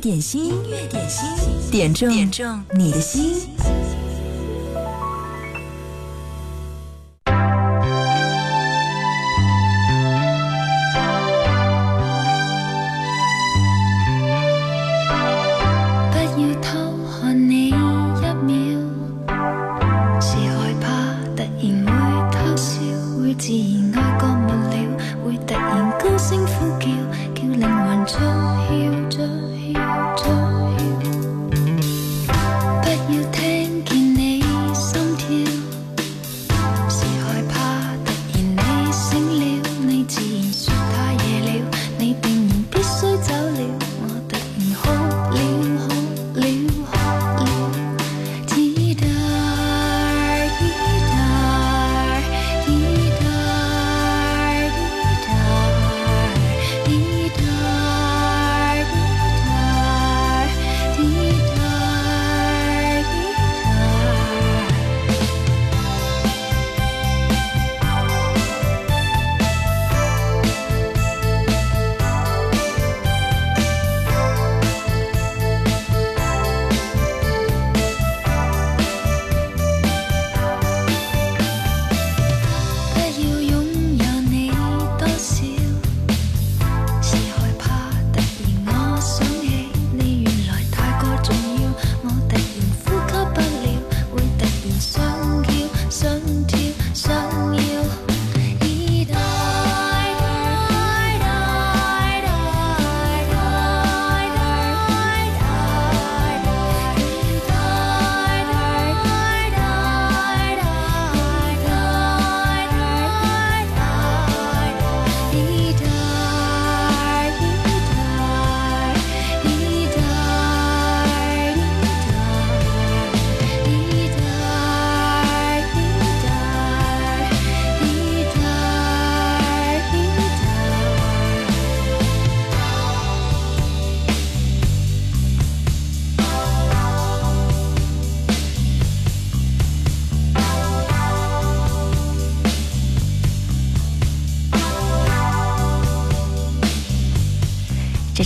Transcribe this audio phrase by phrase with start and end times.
[0.00, 3.50] 点心，音乐点心，点中点中你的心。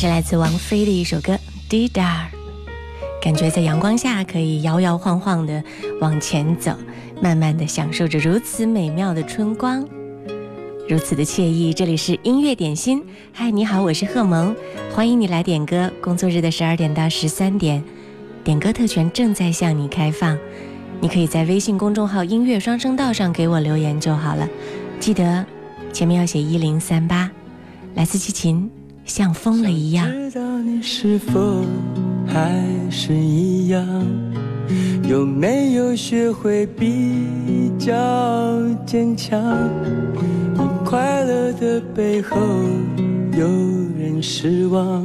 [0.04, 1.32] 是来自王菲的一首歌
[1.70, 1.88] 《Didar》，
[3.22, 5.64] 感觉在阳光下可以摇摇晃晃的
[5.98, 6.76] 往前走，
[7.22, 9.82] 慢慢的享受着如此美妙的春光，
[10.86, 11.72] 如此的惬意。
[11.72, 14.54] 这里是音乐点心，嗨，你好，我是贺萌，
[14.94, 15.90] 欢迎你来点歌。
[16.02, 17.82] 工作日的十二点到十三点，
[18.44, 20.38] 点歌特权正在向你开放，
[21.00, 24.46] 你可以在微信公众号“音乐双声道”上给我留言就好了，
[25.00, 25.46] 记得
[25.94, 27.30] 前面要写一零三八。
[27.94, 28.70] 来自齐秦。
[29.04, 30.06] 像疯了一样。
[30.10, 31.64] 知道你是否
[32.26, 33.86] 还是一样
[35.08, 37.92] 有没有学会比较
[38.84, 39.68] 坚强？
[40.84, 42.36] 快乐的背后
[43.36, 43.46] 有
[43.98, 45.04] 人失望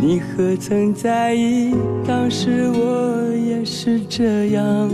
[0.00, 1.74] 你何曾在意
[2.06, 4.90] 当时我也是这样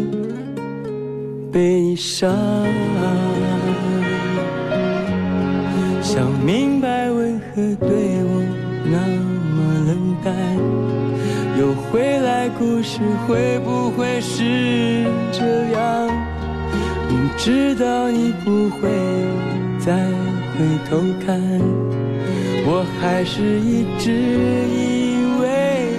[1.50, 2.32] 悲伤。
[6.00, 6.99] 想明白
[7.76, 7.88] 对
[8.24, 8.32] 我
[8.84, 8.96] 那
[9.54, 9.56] 么
[9.86, 9.90] 冷
[10.24, 10.28] 淡？
[11.58, 15.78] 又回来故事会不会是这样？
[17.08, 18.88] 明知道你不会
[19.78, 19.92] 再
[20.52, 20.90] 回头
[21.24, 21.40] 看，
[22.64, 25.44] 我还是一直以为，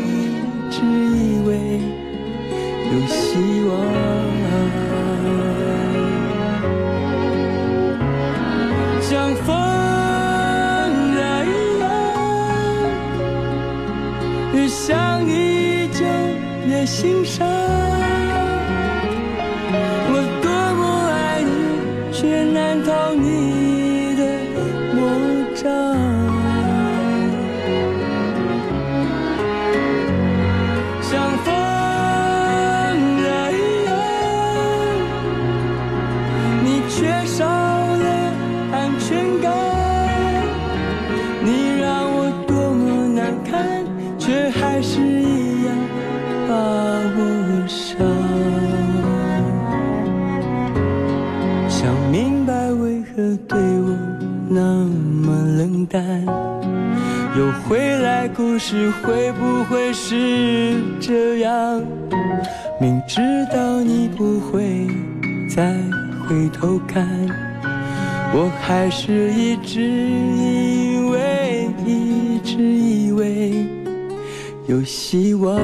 [0.07, 0.09] 一
[0.71, 1.49] 直以为
[2.91, 3.19] 有希
[3.67, 3.71] 望，
[16.85, 17.90] 心上。
[57.71, 61.81] 未来故事会不会是这样？
[62.81, 64.85] 明知道你不会
[65.55, 65.73] 再
[66.27, 67.07] 回头看，
[68.33, 73.53] 我还是一直以为，一直以为。
[74.67, 75.57] 有希望。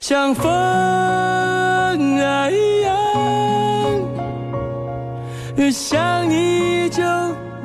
[0.00, 1.94] 像风啊
[2.50, 2.96] 一样，
[5.56, 7.02] 越想你就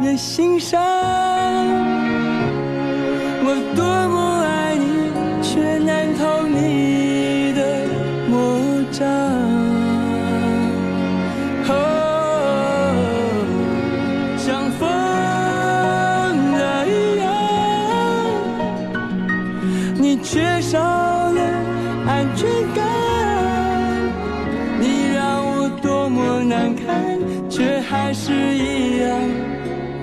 [0.02, 1.95] 越心伤。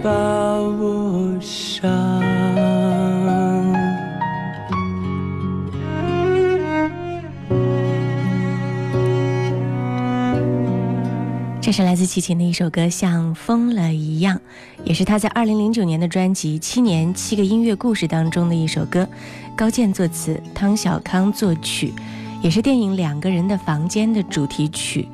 [0.03, 2.21] 把我伤。
[11.61, 14.41] 这是来自齐秦的一首歌，像疯了一样，
[14.85, 19.09] 也是他在二零零九年的专辑《七年七个音乐故事》当中的一首歌。
[19.57, 21.95] 高健作词，汤小康作曲，
[22.43, 25.09] 也是电影《两个人的房间》的主题曲，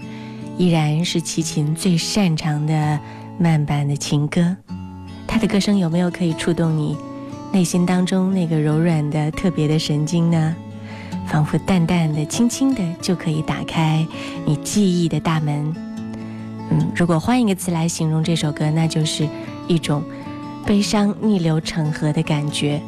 [0.56, 2.98] 依然是齐秦最擅长的
[3.38, 4.56] 慢板的情歌。
[5.28, 6.96] 他的歌声有没有可以触动你
[7.52, 10.56] 内心当中那个柔软的特别的神经呢？
[11.28, 14.04] 仿佛淡淡的、轻轻的就可以打开
[14.46, 15.74] 你记忆的大门。
[16.70, 19.28] 嗯，如果换一个词来形容这首歌，那就是
[19.66, 20.02] 一种
[20.66, 22.80] 悲伤逆流成河的感觉。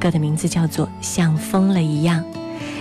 [0.00, 2.24] 歌的名字叫做《像疯了一样》，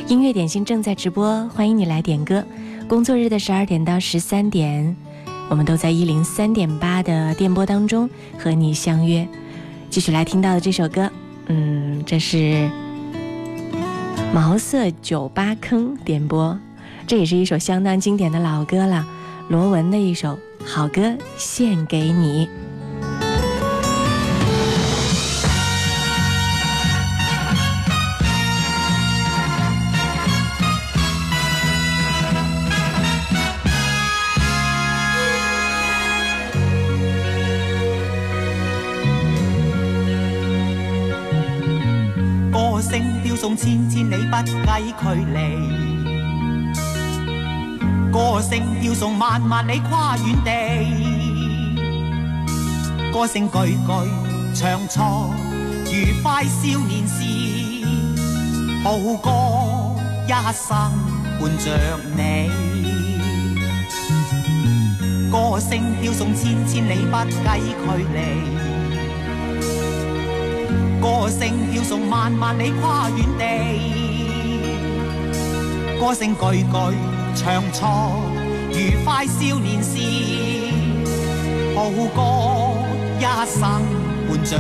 [0.07, 2.43] 音乐点心正在直播，欢迎你来点歌。
[2.87, 4.95] 工作日的十二点到十三点，
[5.51, 8.09] 我们都在一零三点八的电波当中
[8.39, 9.27] 和你相约。
[9.89, 11.11] 继续来听到的这首歌，
[11.47, 12.71] 嗯，这是
[14.33, 16.57] 毛色酒吧坑点播，
[17.05, 19.05] 这也是一首相当经典的老歌了，
[19.49, 22.47] 罗文的一首好歌，献给你。
[44.41, 45.37] 不计距离，
[48.11, 48.51] 歌声
[48.81, 50.49] 飘送万万里跨远地，
[53.13, 53.91] 歌声句句
[54.55, 55.31] 唱错
[55.91, 57.23] 愉快少年时，
[58.83, 59.29] 好歌
[60.25, 60.75] 一生
[61.39, 61.65] 伴着
[62.17, 62.19] 你，
[65.29, 65.69] 歌声
[66.01, 67.35] 飘送千千里不计
[67.69, 68.17] 距离。
[70.99, 71.39] 歌声
[71.71, 73.43] 飘送万万里跨远地，
[76.01, 76.97] 歌声句句
[77.35, 78.23] 唱错
[78.73, 79.99] 愉快少年时，
[81.75, 82.73] 好歌
[83.19, 83.61] 一生
[84.27, 84.57] 伴着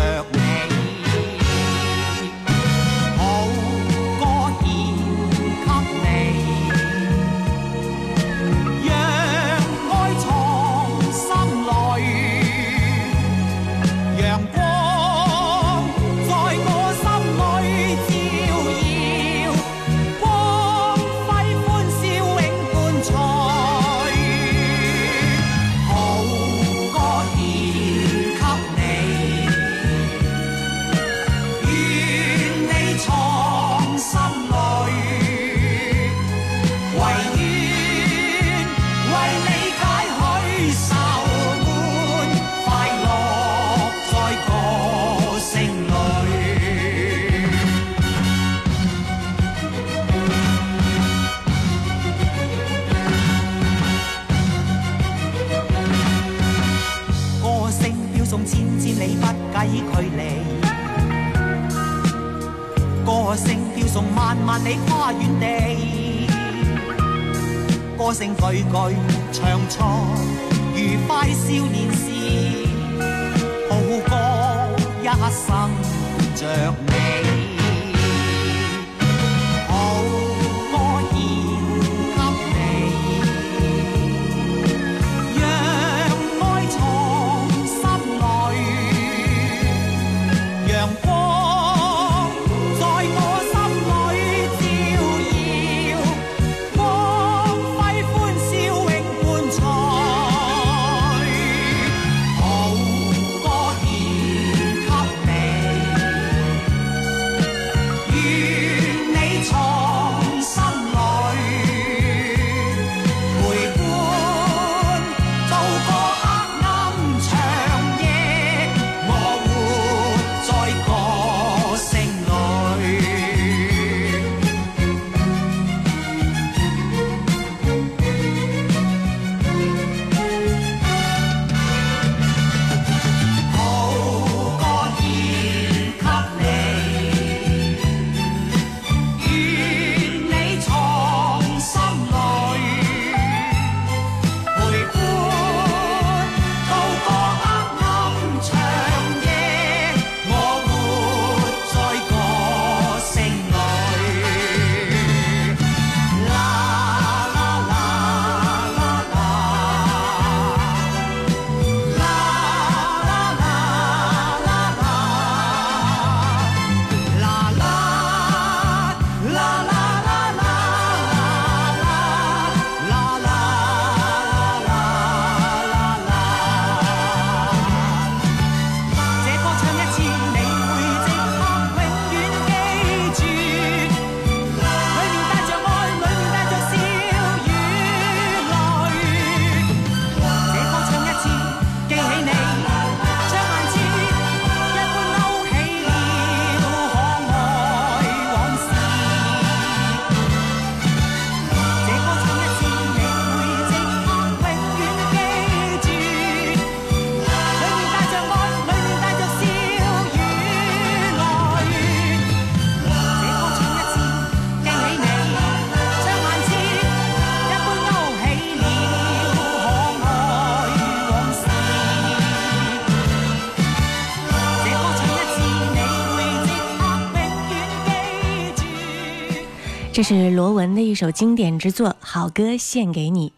[230.01, 233.29] 这是罗文的一首经典之作《好歌献给你》。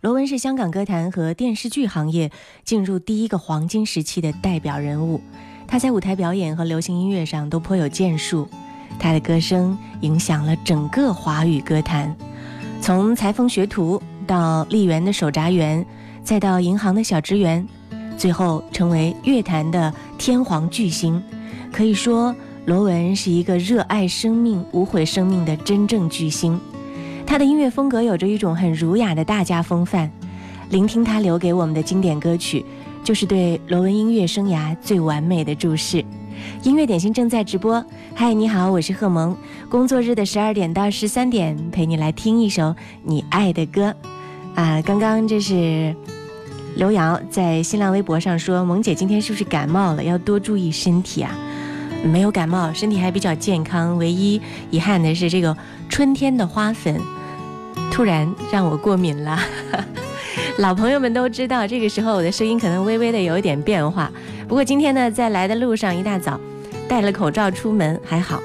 [0.00, 2.30] 罗文是香港歌坛和电视剧行业
[2.64, 5.20] 进入第一个黄金时期的代表人物，
[5.66, 8.48] 他在舞台表演和流行音乐上都颇有建树，
[8.96, 12.16] 他的歌声影响了整个华语歌坛，
[12.80, 15.84] 从裁缝学徒到丽园的手札员，
[16.22, 17.66] 再到银行的小职员，
[18.16, 21.20] 最后成为乐坛的天皇巨星，
[21.72, 22.32] 可以说。
[22.66, 26.58] 罗文是一个热爱生命、无悔生命的真正巨星，
[27.26, 30.10] 他的音乐风格有着一种很儒雅的大家风范。
[30.70, 32.64] 聆听他留给我们的经典歌曲，
[33.04, 36.02] 就是对罗文音乐生涯最完美的注释。
[36.62, 39.36] 音乐点心正在直播，嗨，你好，我是贺萌。
[39.68, 43.94] 工作日的十二点到十三点，陪你来听一首你爱的歌。
[44.54, 45.94] 啊，刚刚这是
[46.76, 50.02] 刘瑶在新浪微博上说，萌姐今天是不是感冒了？
[50.02, 51.38] 要多注意身体啊。
[52.04, 53.96] 没有感冒，身体还比较健康。
[53.96, 55.56] 唯一遗憾的是，这个
[55.88, 57.00] 春天的花粉
[57.90, 59.38] 突然让我过敏了。
[60.58, 64.10] 老朋友们都知道，这个时候我的声音可能微微的有一点变化。
[64.46, 66.38] 不过今天呢，在来的路上一大早
[66.88, 68.40] 戴了口罩出门，还好，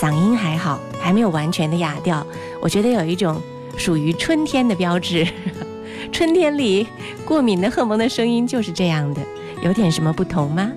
[0.00, 2.26] 嗓音还好，还没有完全的哑掉。
[2.60, 3.40] 我觉得有一种
[3.76, 5.26] 属于春天的标志。
[6.10, 6.86] 春天里
[7.24, 9.20] 过敏的荷尔蒙的声音就是这样的，
[9.62, 10.70] 有点什么不同吗？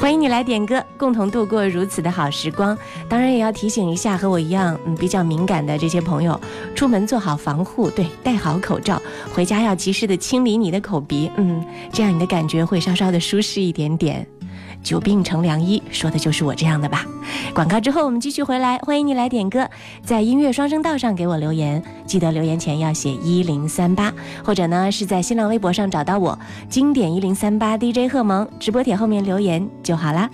[0.00, 2.76] 欢迎你来点歌，共同度过如此的好时光。
[3.08, 6.40] 当然也要提醒一下和我一样嗯比较敏感的这些朋友，
[6.74, 9.02] 出门做好防护，对，戴好口罩，
[9.34, 14.24] 回家要及时的清理你的口鼻，嗯，这样你的感觉会稍稍的舒适一点点。
[14.82, 17.04] 久病成良医，说的就是我这样的吧。
[17.54, 19.68] 广告之后我们继续回来，欢迎你来点歌，
[20.04, 24.12] 在音乐双声道上给我留言，记得留言前要写一零三八，
[24.44, 26.38] 或者呢是在新浪微博上找到我，
[26.70, 30.30] 经典一零三八 DJ 贺萌，直播帖后面留言就好啦。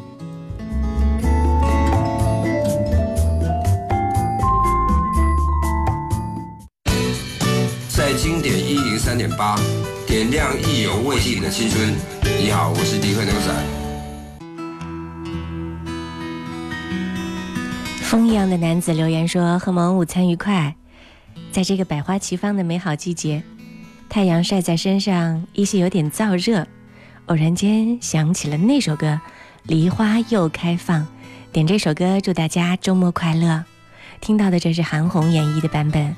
[7.89, 9.57] 在经典一零三点八，
[10.07, 11.95] 点亮意犹未尽的青春。
[12.39, 13.84] 你好，我是迪克牛仔。
[18.15, 20.77] 风一样的男子留言说：“贺萌午餐愉快，
[21.51, 23.43] 在这个百花齐放的美好季节，
[24.09, 26.65] 太阳晒在身上，依稀有点燥热。
[27.27, 29.07] 偶然间想起了那首歌
[29.65, 31.01] 《梨花又开放》，
[31.51, 33.65] 点这首歌祝大家周末快乐。
[34.21, 36.15] 听到的这是韩红演绎的版本。”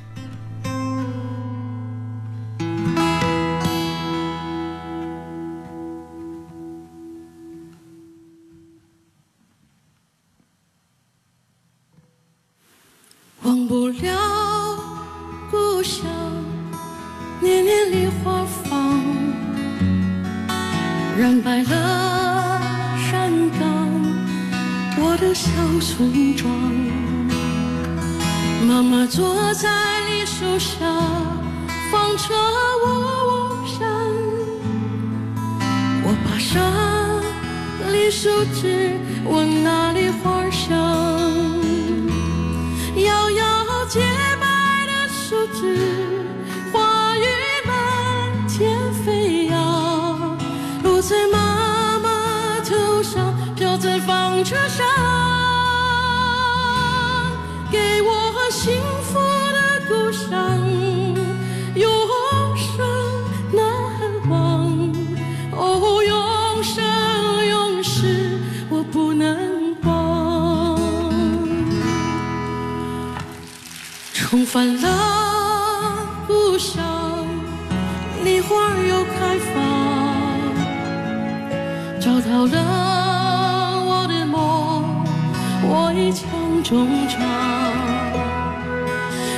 [85.69, 87.21] 我一腔衷肠。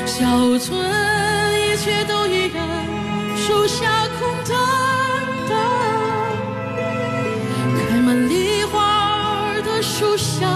[0.04, 0.78] 小村
[1.60, 2.56] 一切都依然，
[3.36, 4.52] 树下空荡
[5.48, 5.50] 荡，
[7.88, 10.46] 开满梨花的树下，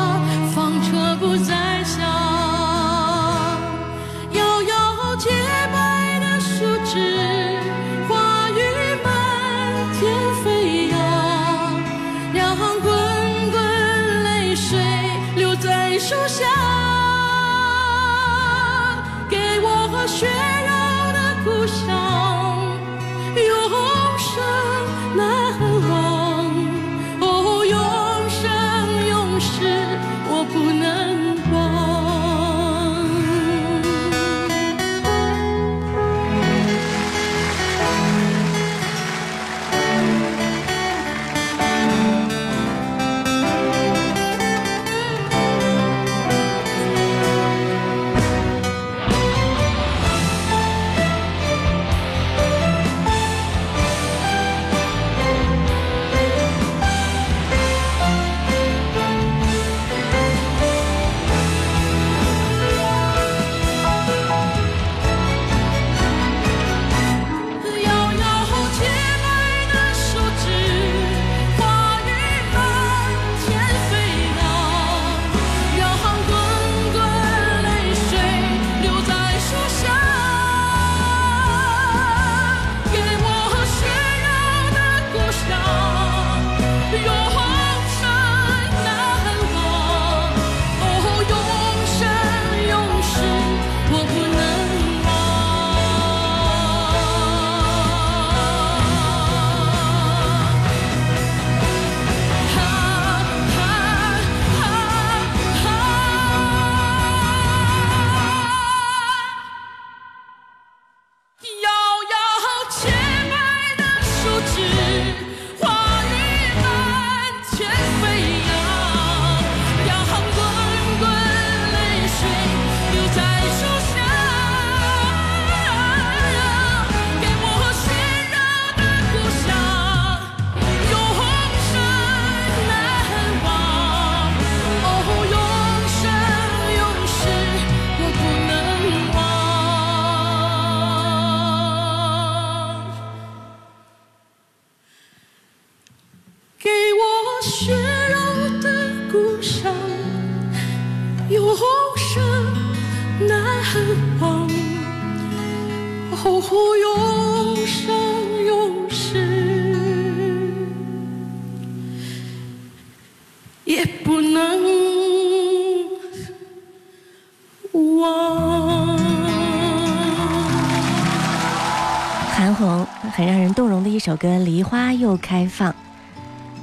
[173.15, 175.71] 很让人动容的一首歌《梨花又开放》，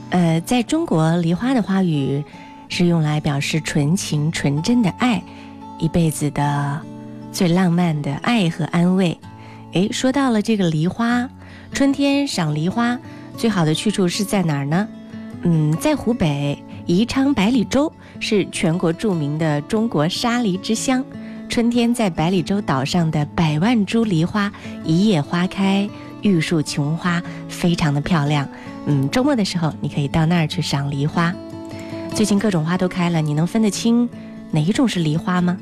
[0.10, 2.24] 呃，在中国，梨花的花语
[2.70, 5.22] 是用来表示纯情纯真的爱，
[5.78, 6.82] 一辈子的
[7.32, 9.16] 最浪漫的爱和安慰。
[9.74, 11.30] 诶，说到了这个梨花，
[11.72, 12.98] 春天赏梨花
[13.38, 14.88] 最好的去处是在哪儿呢？
[15.44, 16.58] 嗯，在湖北
[16.88, 21.06] 宜昌百里洲，是全国著名的中国沙梨之乡。
[21.48, 24.52] 春天在百里洲岛上的百万株梨花
[24.84, 25.88] 一夜花开，
[26.22, 28.48] 玉树琼花，非常的漂亮。
[28.86, 31.34] 嗯，周末的时候你可以到那儿去赏梨花。
[32.16, 34.10] 最近各种花都开了，你能分得清
[34.52, 35.58] 哪一种是梨花吗？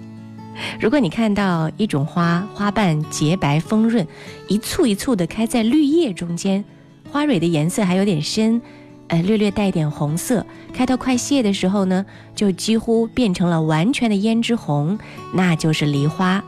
[0.80, 4.08] 如果你看到一种花花瓣洁白丰润，
[4.48, 6.64] 一簇一簇的开在绿叶中间，
[7.12, 8.62] 花蕊的颜色还有点深。
[9.10, 15.00] 呃，略略带点红色，开到快谢的时候呢，就几乎变成了完全的胭脂红，
[15.34, 16.44] 那就是梨花。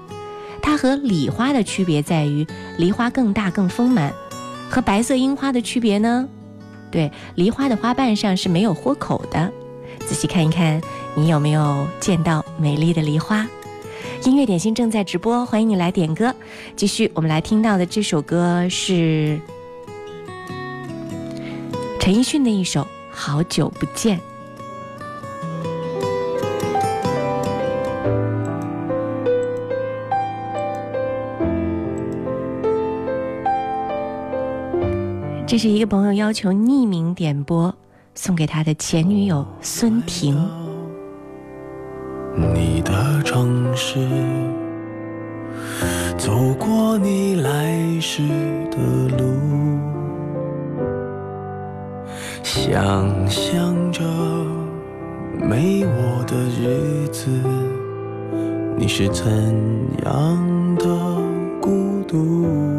[0.62, 2.46] 它和李花的区别在于，
[2.78, 4.14] 梨花更大更丰满。
[4.70, 6.28] 和白色樱花的区别呢？
[6.92, 9.52] 对，梨花的花瓣上是没有豁口的。
[10.06, 10.82] 仔细看一看，
[11.16, 13.48] 你有没有见到美丽的梨花？
[14.26, 16.34] 音乐点心正在直播，欢迎你来点歌。
[16.76, 19.40] 继续，我们来听到的这首歌是。
[22.00, 24.18] 陈奕迅的一首《好久不见》，
[35.50, 37.74] 这是一个朋友要求匿名点播，
[38.14, 40.38] 送给他的前女友孙婷。
[42.38, 43.98] 你的城市，
[46.16, 48.22] 走过你来时
[48.70, 48.78] 的
[49.18, 49.26] 路。
[52.44, 54.04] 想象着
[55.42, 57.28] 没我的日子，
[58.78, 59.26] 你是怎
[60.06, 60.86] 样的
[61.60, 62.79] 孤独？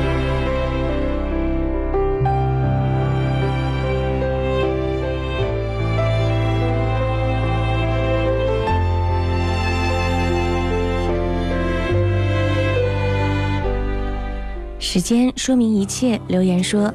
[14.93, 16.19] 时间说明一切。
[16.27, 16.93] 留言说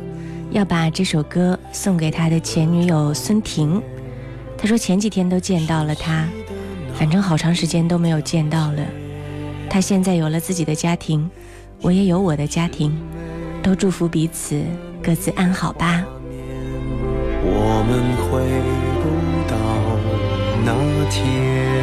[0.50, 3.82] 要把这首歌送给他的前女友孙婷。
[4.58, 6.28] 他说前几天都见到了他，
[6.92, 8.82] 反正好长时间都没有见到了。
[9.70, 11.30] 他现在有了自己的家庭，
[11.80, 12.94] 我也有我的家庭，
[13.62, 14.62] 都祝福彼此
[15.02, 16.04] 各自安好吧。
[17.48, 18.44] 我们回
[19.00, 19.08] 不
[19.48, 19.56] 到
[20.66, 20.68] 那
[21.08, 21.82] 天，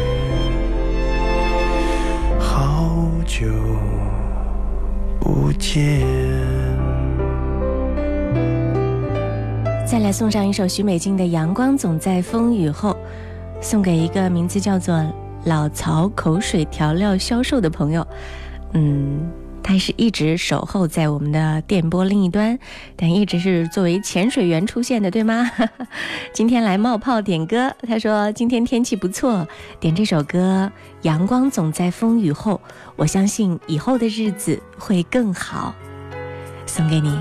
[3.41, 3.47] 久
[5.19, 6.05] 不见。
[9.83, 12.91] 再来送上一首许美静的《阳光总在风雨后》，
[13.59, 15.03] 送给一个名字叫做
[15.45, 18.05] 老曹口水调料销售的朋友。
[18.73, 19.27] 嗯，
[19.63, 22.57] 他是一直守候在我们的电波另一端，
[22.95, 25.49] 但一直是作为潜水员出现的，对吗？
[26.33, 29.47] 今天来冒泡点歌，他说今天天气不错，
[29.79, 30.71] 点这首歌
[31.07, 32.59] 《阳光总在风雨后》，
[32.95, 35.73] 我相信以后的日子会更好，
[36.65, 37.17] 送给你。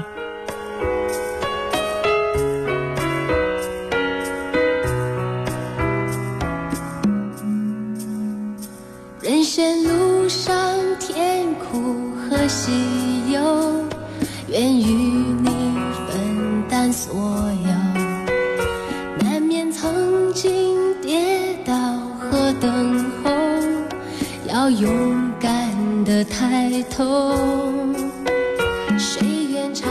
[12.50, 12.72] 喜
[13.32, 13.40] 忧，
[14.48, 15.48] 愿与你
[16.08, 17.70] 分担所有。
[19.24, 21.72] 难免曾经跌倒
[22.18, 23.30] 和等候，
[24.48, 25.70] 要勇敢
[26.04, 27.36] 的抬头。
[28.98, 29.88] 谁愿尝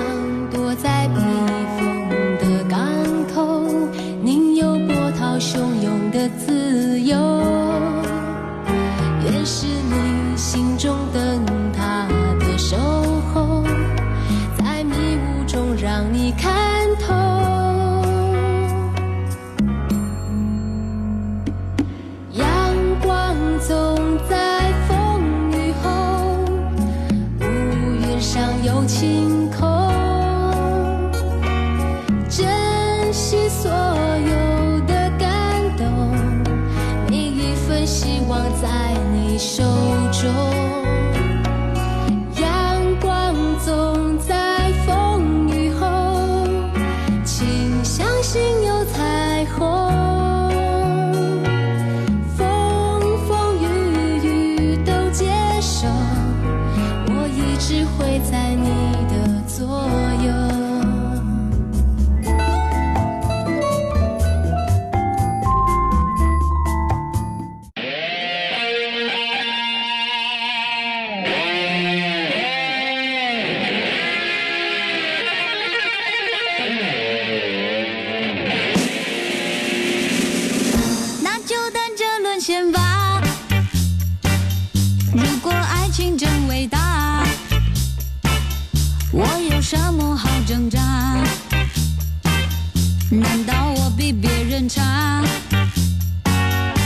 [94.70, 95.24] 别人差？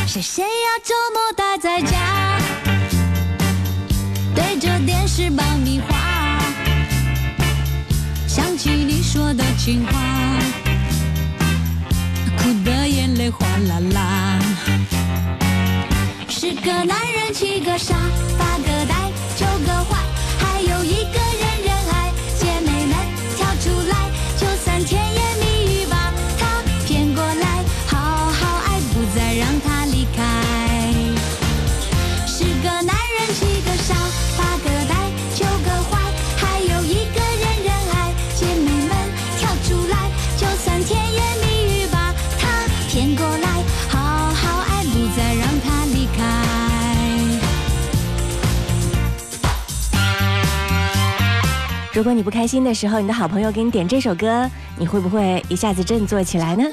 [0.08, 2.40] 谁谁要周末待在家，
[4.34, 6.40] 对着电视爆米花，
[8.28, 9.92] 想起你说的情话。
[12.38, 14.40] 哭的眼泪哗啦啦。
[16.30, 17.96] 十个男人七个傻，
[18.38, 18.96] 八个呆，
[19.36, 20.03] 九个坏，
[52.04, 56.66] 如果你不开心的时候，你的好朋友给你点这首歌，你会不会一下子振作起来呢？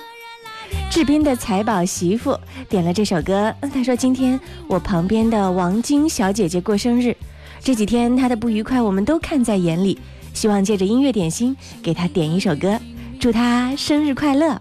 [0.90, 2.36] 志斌的财宝媳妇
[2.68, 7.16] 点了这首歌，他说今天我旁边的王晶小姐姐过生日，
[7.60, 10.00] 这几天她的不愉快我们都看在眼里，
[10.34, 12.80] 希望借着音乐点心给她点一首歌，
[13.20, 14.60] 祝她生日快乐，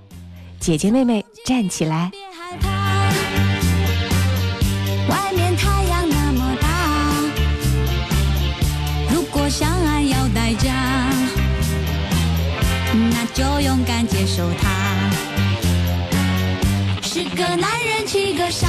[0.59, 2.11] 姐姐妹妹站起来。
[17.01, 18.67] 十个男人七个傻，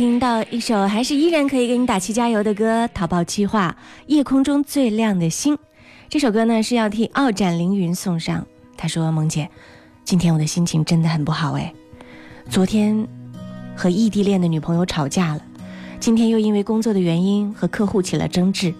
[0.00, 5.58] 听到一首还是依然可以给你打气加油的歌，《淘宝计划》夜空中最亮的星。
[6.08, 8.46] 这首歌呢是要替傲展凌云送上。
[8.78, 9.50] 他说：“萌姐，
[10.02, 11.74] 今天我的心情真的很不好哎，
[12.48, 13.06] 昨天
[13.76, 15.42] 和异地恋的女朋友吵架了，
[16.00, 18.72] 今天又因为工作的原因和客户起了争执，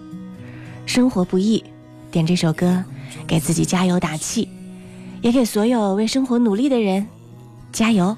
[0.87, 1.63] 生活不易。
[2.09, 2.83] 点这首歌
[3.27, 4.49] 给自己加油打气，
[5.21, 7.05] 也给所有为生活努力的人
[7.71, 8.17] 加油。”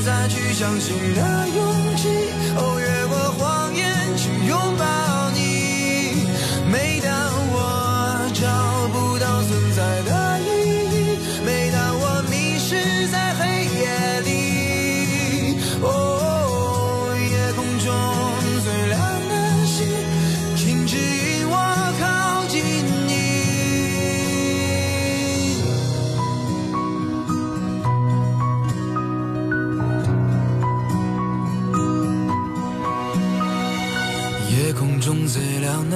[0.00, 2.08] 再去相信的勇气。
[2.56, 2.89] 哦，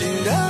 [0.00, 0.49] 竟然。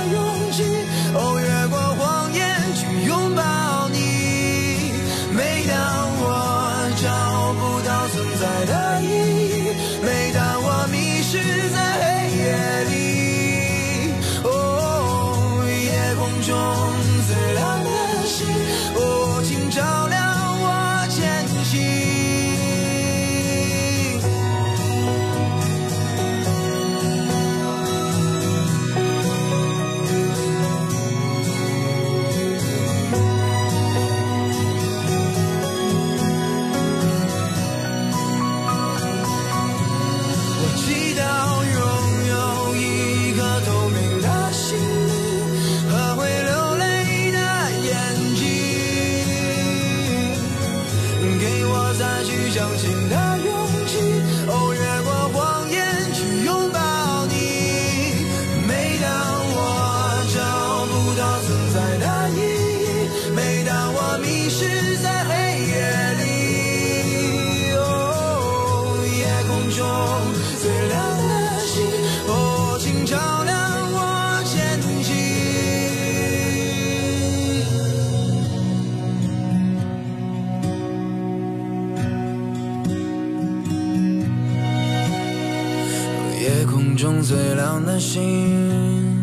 [88.13, 89.15] 心，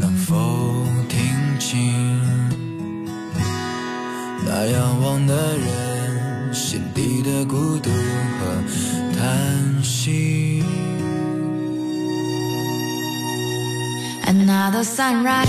[0.00, 0.34] 能否
[1.06, 1.18] 听
[1.58, 1.92] 清？
[4.46, 8.46] 那仰望的人心底的孤独和
[9.14, 10.64] 叹息
[14.26, 15.44] ？Another sunrise,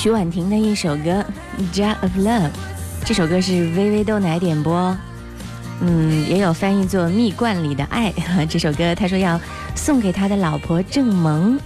[0.00, 1.24] 徐婉婷的一首歌
[1.74, 2.46] 《Jar of Love》，
[3.04, 4.96] 这首歌是微微豆奶点播，
[5.80, 8.12] 嗯，也有翻译作《蜜罐里的爱》。
[8.46, 9.40] 这首歌他说要
[9.74, 11.58] 送给他的老婆郑萌，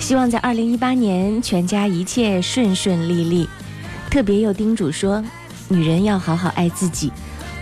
[0.00, 3.48] 希望在二零一八年全家一切顺顺利利。
[4.10, 5.22] 特别又叮嘱说，
[5.68, 7.12] 女人要好好爱自己，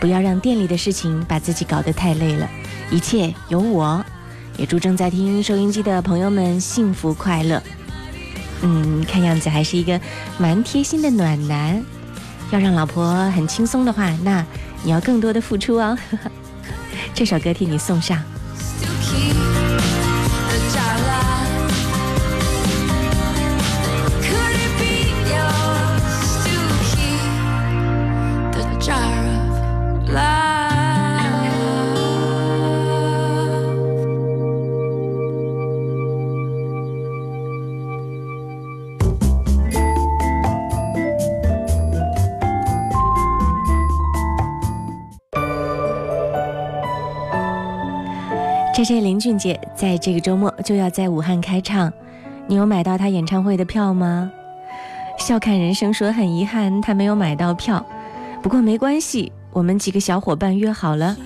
[0.00, 2.48] 不要让店里的事情把自己搞得太累了，
[2.90, 4.02] 一切有我。
[4.56, 7.62] 也祝正在听收音机的朋友们幸福快乐。
[8.62, 10.00] 嗯，看样子还是一个
[10.38, 11.82] 蛮贴心的暖男。
[12.50, 14.44] 要让老婆很轻松的话，那
[14.82, 15.96] 你要更多的付出哦。
[17.14, 18.22] 这首歌替你送上。
[49.18, 51.92] 林俊杰在这个周末就要在武汉开唱，
[52.46, 54.30] 你有买到他演唱会的票吗？
[55.18, 57.84] 笑看人生说很遗憾他没有买到票，
[58.40, 61.16] 不过没关系，我们几个小伙伴约好了，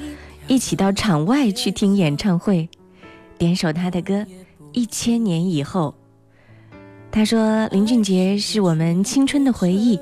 [0.47, 2.66] 一起到场外去听演唱会，
[3.36, 4.14] 点首他的歌
[4.72, 5.95] 《一千年以后》。
[7.11, 10.01] 他说林俊杰是我们青春的回忆，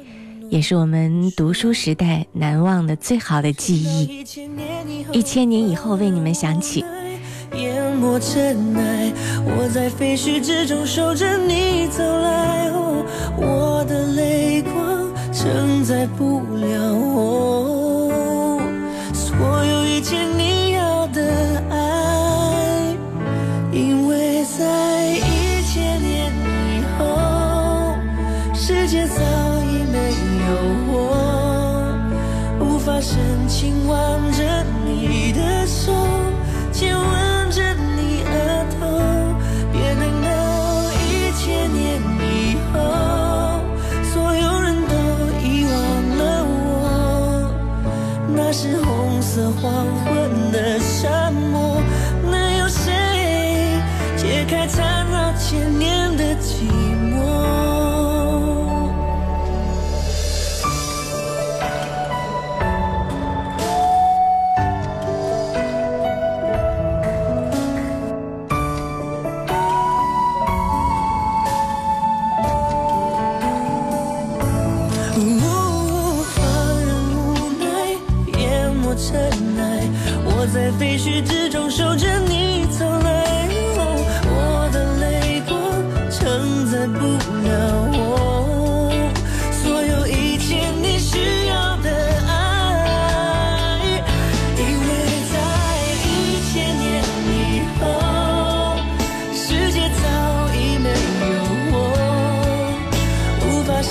[0.49, 4.21] 也是我们读书时代难忘的最好的记忆。
[5.11, 6.85] 一千年以后为你们响起。
[7.55, 9.13] 淹没尘埃，
[9.45, 12.03] 我在废墟之中守着你走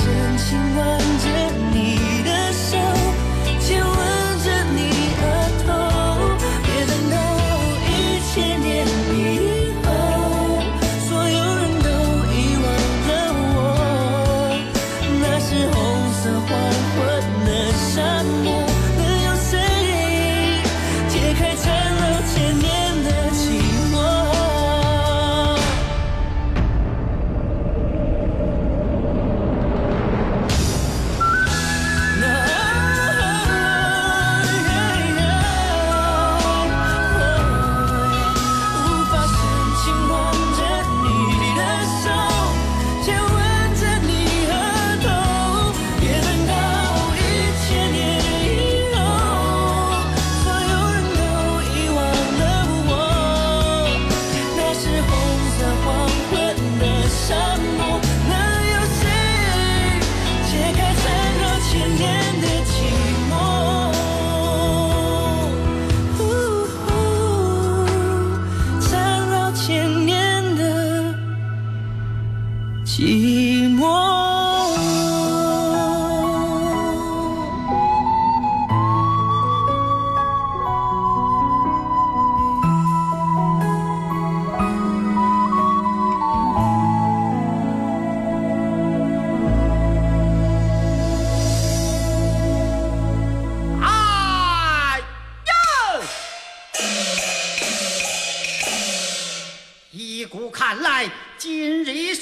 [0.10, 1.30] 深情望着
[1.72, 1.78] 你。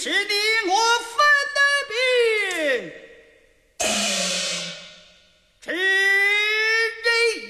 [0.07, 0.17] 是你
[0.69, 1.19] 我分
[1.53, 1.91] 的别。
[5.59, 5.75] 迟日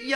[0.09, 0.15] 了。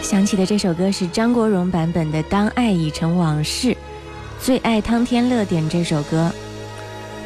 [0.00, 3.68] 响起的这首歌是张国荣版本的《当爱已成往事》，
[4.50, 6.28] 最爱汤天乐点这首歌。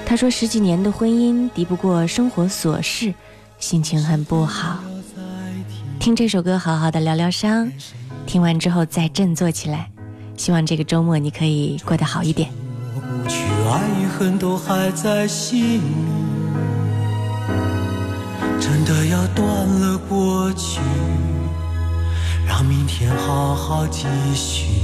[0.04, 3.14] 他说十几年的婚姻敌不过生活琐事，
[3.58, 4.84] 心情很不好。
[5.98, 7.72] 听这首歌，好好的疗疗伤，
[8.26, 9.88] 听完之后再振作起来。
[10.36, 12.50] 希望这个周末你可以过得好一点。
[13.72, 15.80] 爱与恨都还在心里，
[18.60, 20.78] 真的要断了过去，
[22.46, 24.04] 让明天好好继
[24.34, 24.83] 续。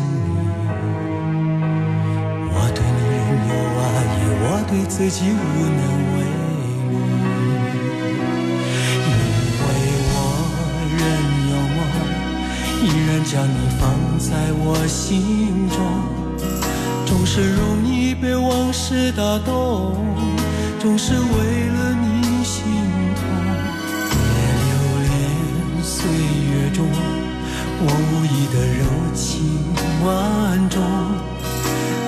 [3.51, 3.83] 你仍有爱
[4.15, 5.35] 意，我对自己无
[5.77, 5.81] 能
[6.13, 6.63] 为力。
[9.07, 9.09] 因
[9.61, 9.65] 为
[10.13, 10.15] 我
[10.97, 10.99] 仍
[11.51, 11.79] 有梦，
[12.83, 13.81] 依然将你放
[14.19, 14.29] 在
[14.63, 15.75] 我心中。
[17.05, 19.95] 总是容易被往事打动，
[20.79, 21.19] 总是为
[21.67, 22.63] 了你心
[23.15, 23.19] 痛。
[24.09, 24.15] 别
[24.63, 24.71] 留
[25.03, 25.09] 恋
[25.83, 26.79] 岁月中
[27.83, 28.81] 我无意的柔
[29.13, 29.19] 情
[30.05, 30.07] 万
[30.69, 30.79] 种。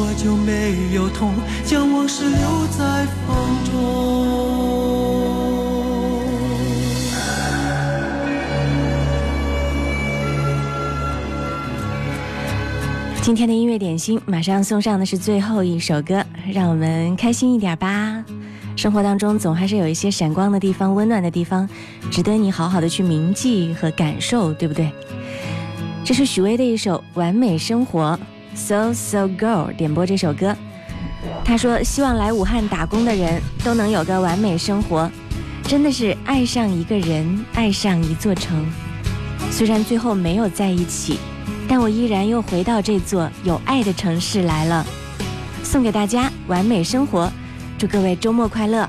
[0.00, 1.34] 我就没有痛，
[1.64, 2.38] 将往事留
[2.68, 3.72] 在风中。
[13.20, 18.24] 今天的音乐点心马上送上的是最后一首歌，让我们开心一点吧。
[18.76, 21.68] 生活当中总还是有一些闪光的地方、温暖的地方，
[22.08, 24.92] 值得你好好的去铭记和感受，对不对？
[26.04, 28.16] 这是许巍的一首《完美生活》
[28.58, 30.54] ，So So Girl 点播这首歌。
[31.44, 35.10] 他说：“希望来武汉打工的人都能有个完美生活，
[35.62, 38.66] 真的是爱上一个人，爱上一座城。
[39.50, 41.18] 虽然最后没有在一起。”
[41.70, 44.86] 但我依然又回到这座有爱的城市来了，
[45.62, 47.30] 送给大家完美生活，
[47.76, 48.88] 祝各位周末快乐。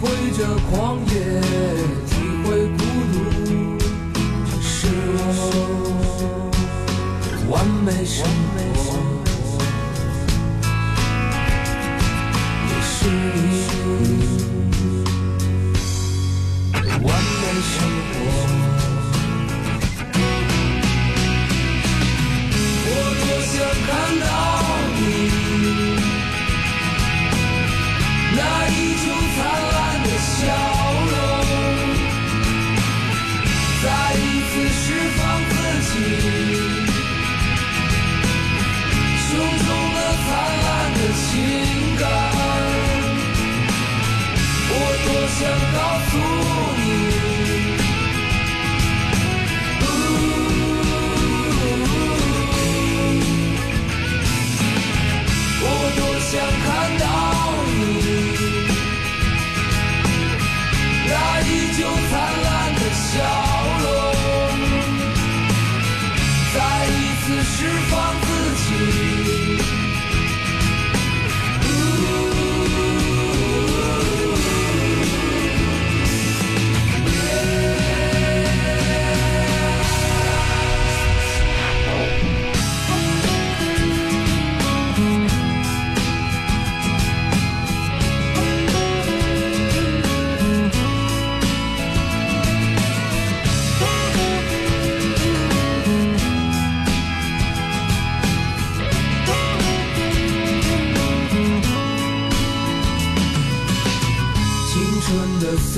[0.00, 0.38] 会这
[0.70, 1.12] 狂野，
[2.06, 2.80] 体会孤
[3.12, 3.14] 独，
[4.48, 4.72] 这是
[5.16, 5.20] 我
[7.50, 7.52] 完
[7.84, 8.24] 美生
[8.54, 8.78] 活。
[12.82, 13.12] 是你
[17.02, 17.72] 完美生
[18.08, 18.16] 活。
[22.86, 22.88] 我
[23.20, 23.52] 多想
[23.86, 23.88] 看
[24.20, 24.24] 到
[45.42, 45.69] 我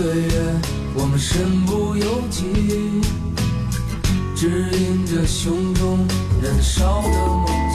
[0.02, 0.30] 岁月，
[0.96, 3.00] 我们身不由己，
[4.34, 6.04] 指引着胸中
[6.42, 7.71] 燃烧的梦。